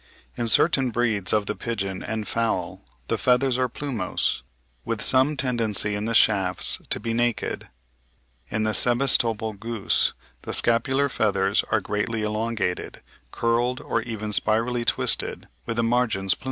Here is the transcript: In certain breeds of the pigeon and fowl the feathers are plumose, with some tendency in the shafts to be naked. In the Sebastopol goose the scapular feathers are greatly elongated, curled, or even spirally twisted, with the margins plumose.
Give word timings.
In 0.35 0.47
certain 0.47 0.89
breeds 0.89 1.31
of 1.31 1.45
the 1.45 1.53
pigeon 1.53 2.01
and 2.01 2.27
fowl 2.27 2.83
the 3.07 3.19
feathers 3.19 3.59
are 3.59 3.69
plumose, 3.69 4.41
with 4.83 4.99
some 4.99 5.37
tendency 5.37 5.93
in 5.93 6.05
the 6.05 6.15
shafts 6.15 6.79
to 6.89 6.99
be 6.99 7.13
naked. 7.13 7.69
In 8.49 8.63
the 8.63 8.73
Sebastopol 8.73 9.53
goose 9.53 10.13
the 10.41 10.53
scapular 10.55 11.07
feathers 11.07 11.63
are 11.69 11.81
greatly 11.81 12.23
elongated, 12.23 13.01
curled, 13.29 13.79
or 13.79 14.01
even 14.01 14.33
spirally 14.33 14.85
twisted, 14.85 15.47
with 15.67 15.75
the 15.77 15.83
margins 15.83 16.33
plumose. 16.33 16.39